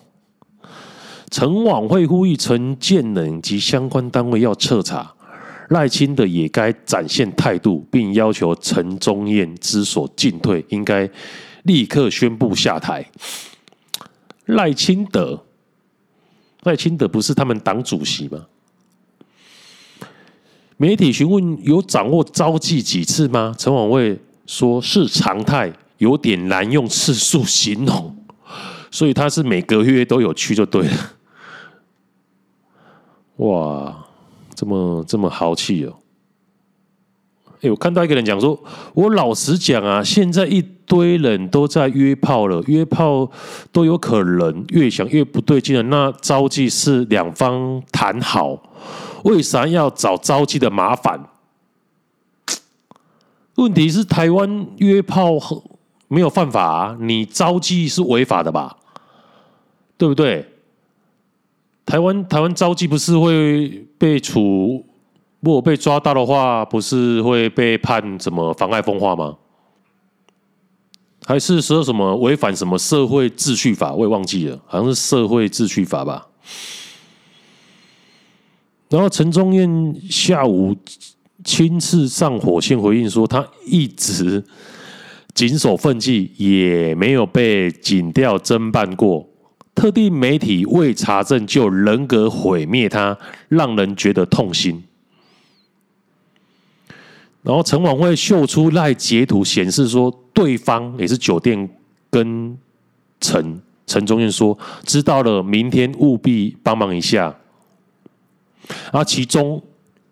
[1.31, 5.13] 陈琬惠呼吁陈建仁及相关单位要彻查。
[5.71, 11.09] 赖清德也该展现态度，并要求陈宗彦之所进退，应该
[11.65, 13.05] 立刻宣布下台。
[14.47, 15.45] 赖清德，
[16.63, 18.47] 赖清德不是他们党主席吗？
[20.81, 23.55] 媒体询问有掌握招妓几次吗？
[23.59, 28.17] 陈琬惠说是常态，有点难用次数形容，
[28.91, 30.97] 所以他是每个月都有去就对了。
[33.47, 33.95] 哇！
[34.55, 35.93] 这么这么豪气哦！
[37.61, 38.59] 哎，我看到一个人讲说，
[38.95, 43.31] 我老实讲啊，现在一堆人都在约炮了，约炮
[43.71, 45.83] 都有可能，越想越不对劲了。
[45.83, 48.59] 那招妓是两方谈好，
[49.25, 51.29] 为啥要找召妓的麻烦？
[53.57, 55.33] 问题是台湾约炮
[56.09, 58.77] 没有犯法，你召妓是违法的吧？
[59.99, 60.47] 对不对？
[61.85, 64.85] 台湾台湾召妓不是会被处，
[65.41, 69.37] 如果被抓到的话，不是会被判什么妨碍风化吗？
[71.27, 73.93] 还是说什么违反什么社会秩序法？
[73.93, 76.29] 我也忘记了，好像是社会秩序法吧。
[78.91, 80.77] 然后陈宗彦下午
[81.45, 84.45] 亲自上火线回应说，他一直
[85.33, 89.27] 谨守分际，也没有被检调侦办过。
[89.77, 93.17] 特定媒体未查证就人格毁灭他，
[93.49, 94.83] 让人觉得痛心。
[97.43, 101.71] 然后陈琬惠秀出赖截图，显示说对方也是酒店
[102.11, 102.59] 跟
[103.21, 107.35] 陈陈宗彦说知道了，明天务必帮忙一下。
[108.93, 109.63] 啊，其中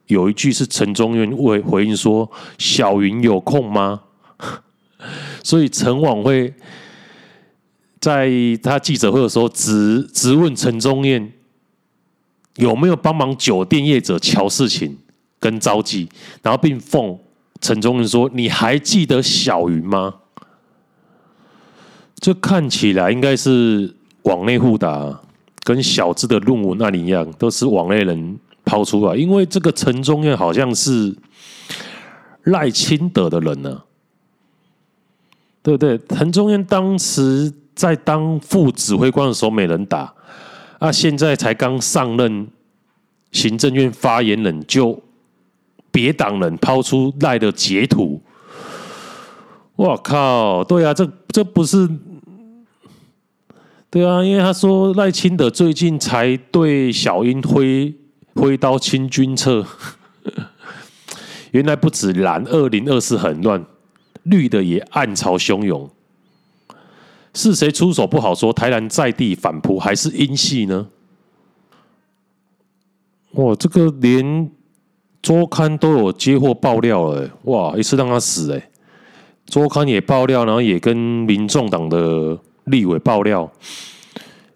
[0.06, 4.02] 有一句是陈宗彦回回应说：“小云有空吗？”
[5.42, 6.54] 所以陈琬惠。
[8.00, 8.30] 在
[8.62, 11.32] 他记者会的时候，直直问陈宗彦
[12.54, 14.96] 有没有帮忙酒店业者乔事情
[15.40, 16.08] 跟召妓，
[16.40, 17.18] 然后并奉
[17.60, 20.14] 陈宗彦说：“你还记得小云吗？”
[22.20, 25.20] 这看起来应该是网内互打，
[25.68, 29.14] 跟小智的论文那里一样，都是网内人抛出来。
[29.14, 31.14] 因为这个陈宗彦好像是
[32.44, 33.84] 赖清德的人呢、啊，
[35.62, 35.98] 对不对？
[36.08, 37.52] 陈宗彦当时。
[37.78, 40.12] 在当副指挥官的时候没人打，
[40.80, 42.48] 啊，现在才刚上任
[43.30, 45.00] 行政院发言人，就
[45.92, 48.20] 别党人抛出赖的截图，
[49.76, 51.88] 我靠，对啊，这这不是，
[53.90, 57.94] 对啊，因为他说赖清德最近才对小英挥
[58.34, 59.64] 挥刀清君侧，
[61.52, 63.64] 原来不止蓝二零二四很乱，
[64.24, 65.88] 绿的也暗潮汹涌。
[67.32, 68.52] 是谁出手不好说？
[68.52, 70.88] 台南在地反扑还是英系呢？
[73.32, 74.50] 哇，这个连
[75.22, 77.74] 周刊都有接获爆料了，哇！
[77.76, 78.70] 一次让他死哎，
[79.46, 82.38] 周刊也爆料，然后也跟民众党的
[82.70, 83.50] 立委爆料，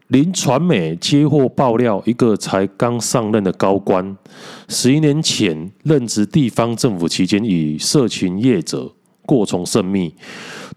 [0.09, 4.17] 林传美接获爆料，一个才刚上任的高官，
[4.69, 8.93] 十一年前任职地方政府期间，与社群业者
[9.25, 10.15] 过从甚密，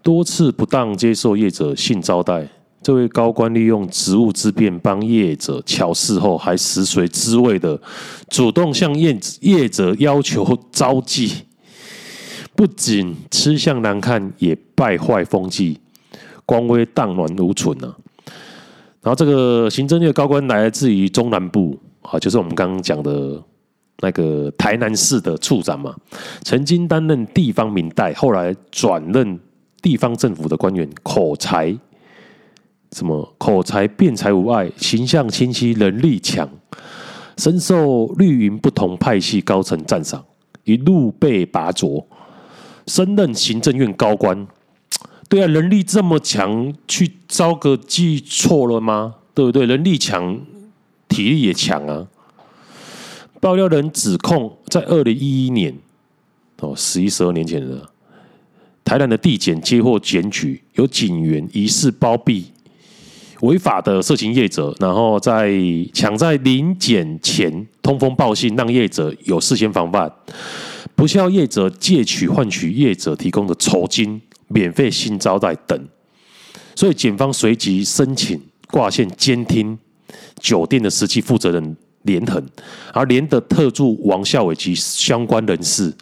[0.02, 2.48] 多次不当接受业者性招待。
[2.82, 7.80] 这位高官利用职务之便帮业者乔事后，还食髓知味的
[8.28, 11.32] 主动向业业者要求招妓，
[12.54, 15.80] 不仅吃相难看，也败坏风气，
[16.46, 17.94] 官威荡然无存啊！
[19.02, 23.42] 然后这个行政院高官来自于中南部啊，就是我们刚刚讲的
[23.98, 25.94] 那个台南市的处长嘛，
[26.42, 29.38] 曾经担任地方民代，后来转任
[29.82, 31.76] 地方政府的官员，口才。
[32.92, 36.48] 什么口才辩才无碍，形象清晰，能力强，
[37.36, 40.24] 深受绿营不同派系高层赞赏，
[40.62, 42.06] 一路被拔擢，
[42.86, 44.46] 升任行政院高官。
[45.28, 49.16] 对啊，能力这么强，去招个妓错了吗？
[49.34, 49.66] 对不对？
[49.66, 50.40] 能力强，
[51.08, 52.06] 体力也强啊。
[53.40, 55.74] 爆料人指控，在二零一一年，
[56.60, 57.90] 哦，十一十二年前的
[58.84, 62.52] 台南的地检接获检举，有警员疑似包庇。
[63.42, 65.52] 违法的色情业者，然后在
[65.92, 70.10] 抢在临检前通风报信，让业者有事先防范，
[70.94, 74.18] 不肖业者借取换取业者提供的酬金、
[74.48, 75.78] 免费性招待等，
[76.74, 79.78] 所以检方随即申请挂线监听
[80.40, 82.44] 酒店的实际负责人连横，
[82.92, 85.92] 而连的特助王孝伟及相关人士。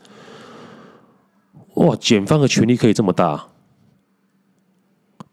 [1.74, 3.46] 哇，检方的权力可以这么大？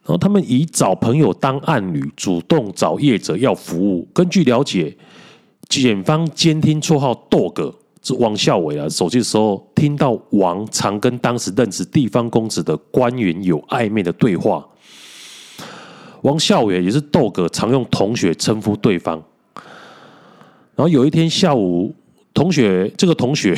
[0.03, 4.07] 然后他们以找朋友当案侣，主动找业者要服务。
[4.13, 4.97] 根据了解，
[5.69, 14.67] 检方监听绰号 “Dog” 这王孝伟啊，手机的时候听到王常跟当时任职地方公职的官员有暧昧的对话。
[16.23, 19.23] 王孝伟也是 Dog 常用同学称呼对方。
[20.75, 21.93] 然后有一天下午，
[22.33, 23.55] 同学这个同学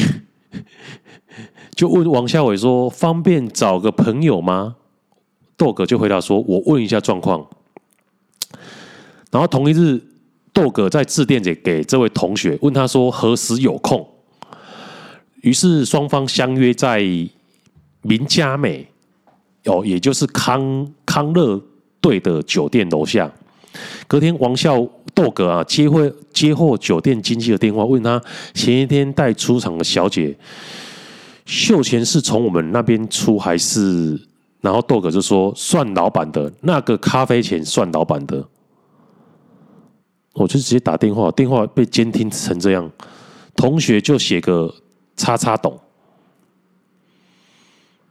[1.75, 4.75] 就问王孝伟说：“方便找个朋友吗？”
[5.55, 7.45] 豆哥就回答说：“我问一下状况。”
[9.31, 10.01] 然后同一日，
[10.51, 14.05] 豆哥在致电给给这位同学，问他说何时有空。
[15.43, 17.01] 于是双方相约在
[18.01, 18.87] 民佳美
[19.65, 21.61] 哦，也就是康康乐
[22.01, 23.31] 队的酒店楼下。
[24.07, 28.21] 隔天，王孝豆哥啊接获接获酒店经纪的电话，问他
[28.53, 30.33] 前一天带出场的小姐
[31.45, 34.19] 秀钱是从我们那边出还是？
[34.61, 38.41] 然后豆哥就说：“算老板的，那个咖啡钱算老板的。”
[40.35, 42.89] 我就直接打电话，电话被监听成这样，
[43.57, 44.73] 同学就写个
[45.15, 45.79] 叉叉懂。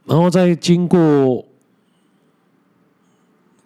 [0.05, 1.45] 然后再经过，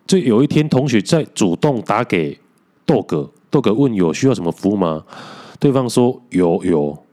[0.06, 2.40] 就有一天同学在主动打给
[2.86, 5.04] 豆哥，豆哥问有需要什么服务吗？
[5.60, 7.06] 对方说有有，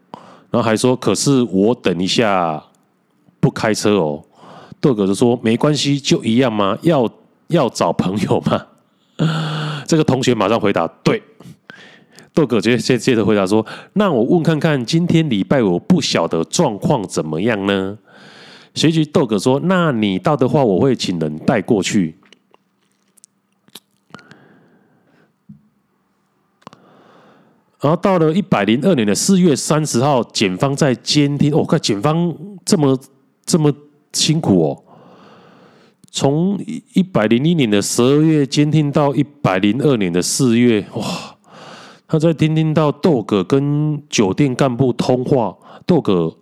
[0.51, 2.63] 然后还说可是我等一下
[3.39, 4.23] 不开车哦。
[4.79, 6.77] 豆哥就说：“没关系，就一样吗？
[6.83, 7.09] 要
[7.47, 8.67] 要找朋友吗？”
[9.87, 11.23] 这个同学马上回答：“对。”
[12.35, 17.97] 豆哥接接接着回答说：“那我问看看，今天礼拜五不晓得状况怎么样呢？”
[18.75, 22.17] 随即豆哥说：“那你到的话，我会请人带过去。”
[27.81, 31.51] 然后到了一百零二年的四月三十号，检方在监听。
[31.51, 32.99] 我、哦、看检方这么
[33.45, 33.73] 这么。
[34.15, 34.83] 辛苦哦！
[36.09, 36.57] 从
[36.93, 41.34] 一百零一年的十二月监听到一百零二年的四月，哇！
[42.15, 45.53] 那在听听到豆哥跟酒店干部通话，
[45.85, 46.33] 豆哥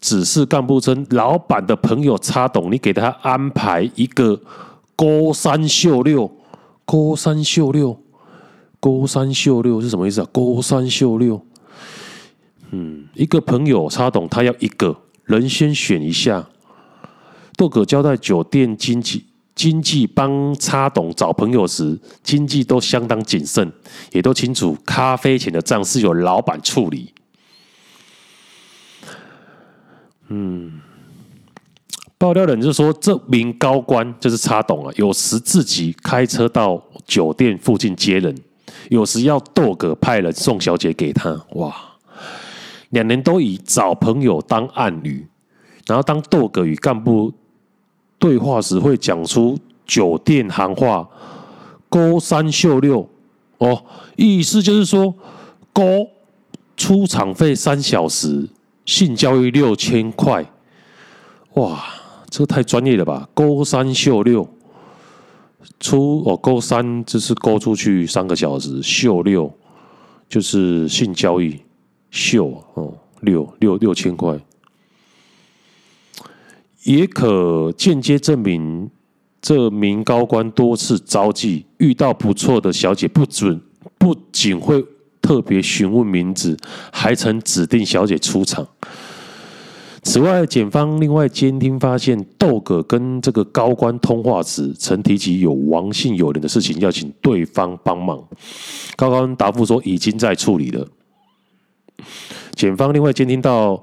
[0.00, 4.40] 指示干部称：“老板的朋友插董，你给他安排一个
[4.94, 6.30] 勾三秀六，
[6.84, 8.00] 勾三秀六，
[8.78, 10.28] 勾三秀六是什么意思啊？
[10.30, 11.44] 勾三秀六，
[12.70, 16.46] 嗯，一个朋友插董，他要一个人先选一下。”
[17.58, 19.24] 豆哥交代酒店经济
[19.56, 23.72] 经济帮插董找朋友时，经济都相当谨慎，
[24.12, 27.14] 也都清楚咖啡钱的账是由老板处理。
[30.28, 30.78] 嗯，
[32.18, 38.36] 爆料人就说，这名高官就是插董啊，有时自己开车到酒店附近接人，
[38.90, 41.30] 有时要豆哥派人送小姐给他。
[41.52, 41.74] 哇，
[42.90, 45.26] 两人都以找朋友当暗语，
[45.86, 47.32] 然后当豆哥与干部。
[48.18, 51.08] 对话时会讲出酒店行话，
[51.88, 53.08] 勾三秀六。
[53.58, 53.82] 哦，
[54.16, 55.14] 意思就是说，
[55.72, 56.06] 勾
[56.76, 58.46] 出场费三小时，
[58.84, 60.44] 性交易六千块，
[61.54, 61.82] 哇，
[62.28, 63.26] 这太专业了吧？
[63.32, 64.46] 勾三秀六，
[65.80, 69.50] 出哦，勾三就是勾出去三个小时，秀六
[70.28, 71.58] 就是性交易，
[72.10, 74.38] 秀哦，六六六千块，
[76.86, 78.90] 也可间接证明
[79.42, 83.60] 这名高官多次招妓，遇到不错的小姐，不准
[83.98, 84.82] 不仅会。
[85.18, 86.56] 特别询问名字，
[86.92, 88.64] 还曾指定小姐出场。
[90.04, 98.22] 此外，检方另外监听发现，豆哥跟这个高官通话时，曾提及有王姓友人的事情，要请对方帮忙。
[98.94, 100.86] 高官答复说已经在处理了。
[102.54, 103.82] 检方另外监听到。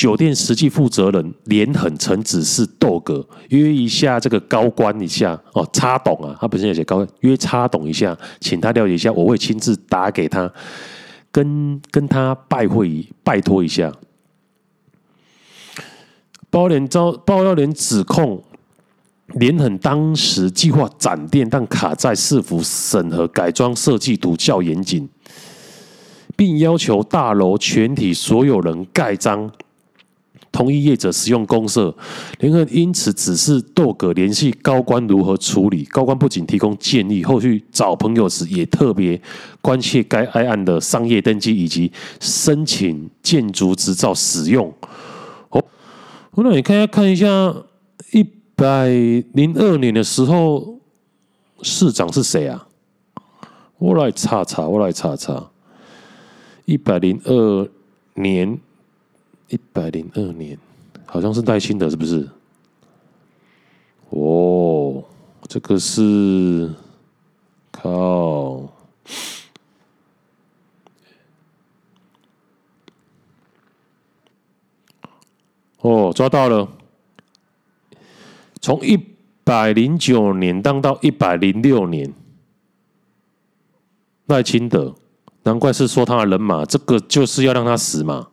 [0.00, 10.50] 酒店实际负责人连横曾指示豆哥约一下这个高官一下哦，插董啊，他本身有写高官约插董一下，请他了解一下，我会亲自打给他，
[11.30, 13.92] 跟跟他拜会拜托一下。
[16.48, 18.42] 爆料遭爆料连指控
[19.34, 25.06] 连横当时计划展店，但卡在市府审核改装设计图较严谨，
[26.34, 29.52] 并要求大楼全体所有人盖章。
[30.52, 31.94] 同意业者使用公设，
[32.40, 35.84] 联合因此指示豆哥联系高官如何处理。
[35.84, 39.20] 高官不仅提供建议，后续找朋友时也特别
[39.60, 44.74] 关切该案的商业登记以及申请建筑执照使用。
[45.50, 45.64] 哦，
[46.32, 47.54] 我让你看一下，看一下
[48.12, 48.26] 一
[48.56, 48.88] 百
[49.32, 50.80] 零二年的时候
[51.62, 52.66] 市长是谁啊？
[53.78, 55.50] 我来查查，我来查查，
[56.64, 57.68] 一百零二
[58.14, 58.58] 年。
[59.50, 60.58] 一百零二年，
[61.04, 62.28] 好像是赖清德，是不是？
[64.10, 65.04] 哦，
[65.48, 66.72] 这个是
[67.70, 68.68] 靠
[75.80, 76.68] 哦，抓到了！
[78.60, 78.98] 从一
[79.42, 82.12] 百零九年当到一百零六年，
[84.26, 84.94] 赖清德，
[85.42, 88.29] 难怪是说他的人马，这个就是要让他死嘛。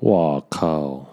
[0.00, 1.06] 哇靠！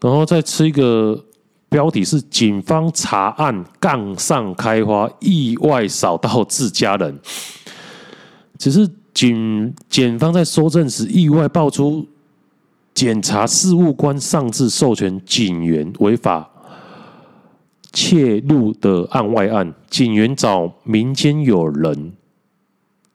[0.00, 1.24] 然后再吃一个
[1.68, 7.20] 标题是“警方查案杠上开花，意外扫到自家人”。
[8.56, 12.06] 只是警检方在搜证时，意外爆出
[12.94, 16.49] 检察事务官擅自授权警员违法。
[17.92, 22.12] 窃入的案外案，警员找民间友人，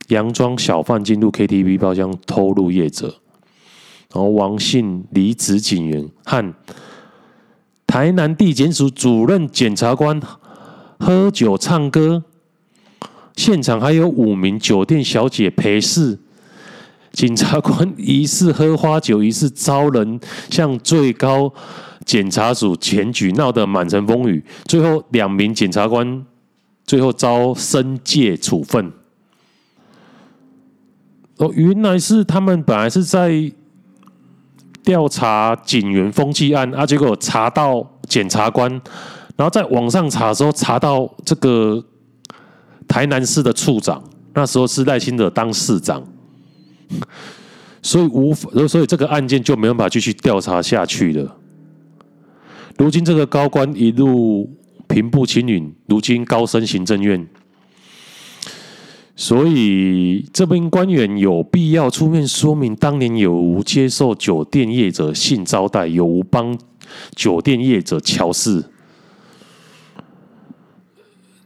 [0.07, 3.07] 佯装小贩进入 KTV 包厢偷录业者，
[4.13, 6.53] 然后王姓离职警员和
[7.87, 10.21] 台南地检署主任检察官
[10.99, 12.23] 喝酒唱歌，
[13.35, 16.19] 现场还有五名酒店小姐陪侍，
[17.13, 20.19] 检察官疑似喝花酒，疑似遭人
[20.49, 21.53] 向最高。
[22.05, 26.23] 检察署检举闹得满城风雨，最后两名检察官
[26.85, 28.91] 最后遭申诫处分。
[31.37, 33.51] 哦，原来是他们本来是在
[34.83, 38.69] 调查警员风纪案啊，结果查到检察官，
[39.35, 41.83] 然后在网上查的时候查到这个
[42.87, 44.01] 台南市的处长，
[44.33, 46.01] 那时候是赖清德当市长，
[47.81, 51.35] 所以无法，所以这个案件就没办法继续调查下去了。
[52.77, 54.49] 如今这个高官一路
[54.87, 57.25] 平步青云，如今高升行政院，
[59.15, 66.57] 所以这名官员有必要出面说明，当年有无接受酒店业者性招待，有无帮
[67.15, 68.65] 酒店业者乔事。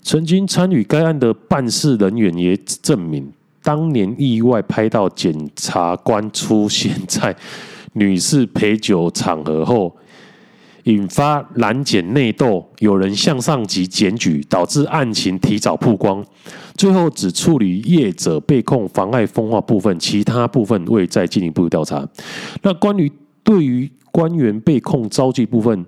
[0.01, 7.35] 曾经参与该案的办事人员也证明，当年意外拍到检察官出现在
[7.93, 9.95] 女士陪酒场合后。
[10.83, 16.25] 引发拦检内斗，有人向上级检举，导致案情提早曝光。
[16.75, 22.07] 最后只处理业者被控妨碍风化部分，其他部分未再进一步调查。
[22.61, 23.11] 那关于
[23.43, 25.85] 对于官员被控招妓部分，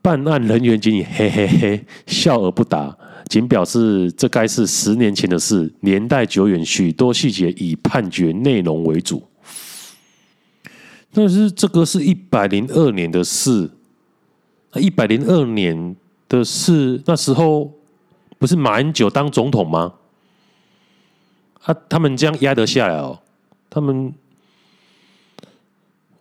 [0.00, 2.96] 办案人员仅以嘿嘿嘿笑而不答，
[3.28, 9.22] 仅表示这该是十年前的事，年代久远，许多细节以判决内容为主。
[11.12, 13.68] 但是这个是一百零二年的事。
[14.74, 15.96] 一百零二年
[16.28, 17.72] 的事，那时候
[18.38, 19.94] 不是马英九当总统吗？
[21.64, 23.20] 啊，他们这样压得下来哦？
[23.70, 24.12] 他们，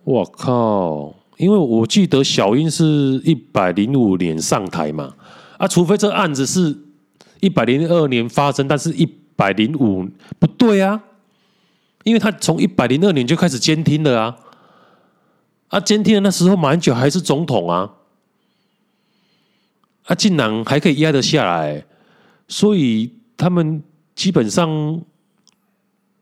[0.03, 1.13] 我靠！
[1.37, 2.83] 因为我记得小英是
[3.23, 5.13] 一百零五年上台嘛，
[5.57, 6.75] 啊，除非这案子是
[7.39, 11.03] 一百零二年发生，但是一百零五不对啊，
[12.03, 14.37] 因为他从一百零二年就开始监听了啊，
[15.67, 17.93] 啊，监听的那时候马英九还是总统啊，
[20.07, 21.85] 啊，竟然还可以压得下来，
[22.47, 23.83] 所以他们
[24.15, 24.67] 基本上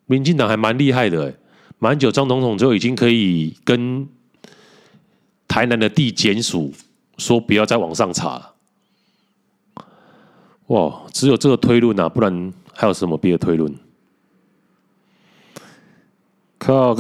[0.08, 1.34] 民进党还蛮厉害的，
[1.80, 4.08] 马英九张总统就已经可以跟
[5.48, 6.74] 台南的地检署
[7.18, 8.54] 说不要再往上查了。
[10.68, 13.72] 哇，只有这个推论啊，不然还有什么别的推论？
[16.58, 16.96] 靠，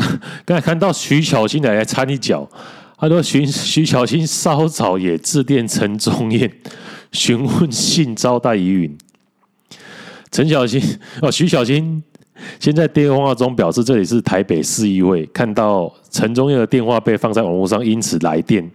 [0.45, 2.47] 刚才看到徐巧芯来掺一脚，
[3.07, 6.51] 他说徐徐巧芯稍早也致电陈忠彦
[7.11, 8.97] 询问性招待疑云。
[10.31, 10.81] 陈巧芯
[11.21, 12.03] 哦，徐巧芯
[12.59, 18.69] 先在电话中表示这里是台北市议会，看到陈忠彦的电话被放在网络上，因此来电。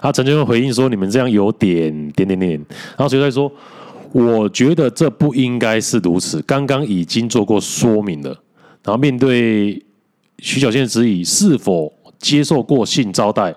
[0.00, 2.52] 啊陈忠彦回应说：“你们这样有点点点点。”
[2.96, 3.52] 然后徐在说。
[4.12, 6.40] 我觉得这不应该是如此。
[6.42, 8.30] 刚刚已经做过说明了。
[8.82, 9.84] 然后面对
[10.38, 13.54] 徐巧芯的质疑，是否接受过性招待？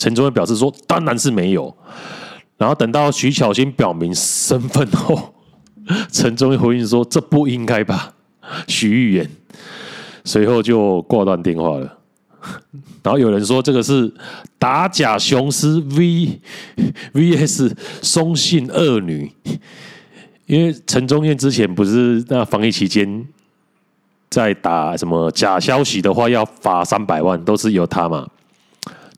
[0.00, 1.76] 陈宗彦表示说，当然是没有。
[2.56, 5.34] 然后等到徐巧芯表明身份后，
[6.10, 8.14] 陈宗彦回应说，这不应该吧？
[8.66, 9.30] 徐玉言
[10.24, 11.98] 随后就挂断电话了。
[13.04, 14.10] 然后有人说这个是
[14.58, 16.40] 打假雄狮 V
[17.12, 19.30] VS 松信恶女，
[20.46, 23.26] 因为陈忠彦之前不是那防疫期间
[24.30, 28.26] 在打什么假消息的话要罚三百万，都是由他嘛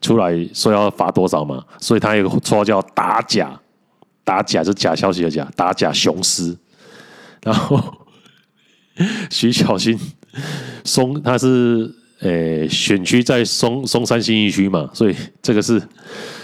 [0.03, 3.59] 出来说要罚多少嘛，所以他有个绰号叫打假，
[4.23, 6.55] 打假是假消息的假，打假雄狮。
[7.41, 7.81] 然后
[9.31, 9.99] 徐小新
[10.83, 11.95] 松他是。
[12.19, 15.81] 诶，选区在松松山新义区嘛，所以这个是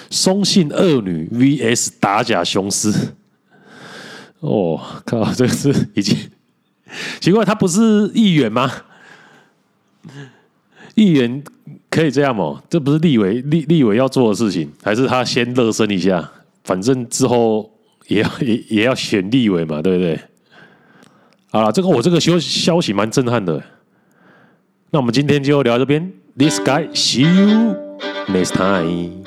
[0.10, 2.94] 松信恶女 VS 打假雄狮。
[4.42, 6.18] 哦，靠，这个是已经
[7.22, 8.70] 奇怪，他不是议员吗？
[10.96, 11.42] 议员
[11.90, 12.62] 可以这样吗？
[12.70, 16.30] 这不是立委立立委要做的事情，还是他先热身一下？
[16.64, 17.72] 反正之后
[18.08, 20.20] 也要也也要选立委嘛，对不对？
[21.52, 23.62] 啊，这个我这个消消息蛮震撼的。
[24.92, 26.12] 那我们今天就聊到这边。
[26.38, 27.76] This guy, see you
[28.28, 29.19] next time.